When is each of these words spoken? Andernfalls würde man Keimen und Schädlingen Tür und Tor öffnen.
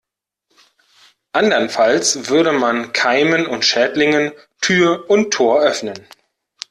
Andernfalls 1.31 2.27
würde 2.27 2.53
man 2.53 2.91
Keimen 2.91 3.45
und 3.45 3.65
Schädlingen 3.65 4.31
Tür 4.59 5.07
und 5.11 5.31
Tor 5.31 5.61
öffnen. 5.61 6.07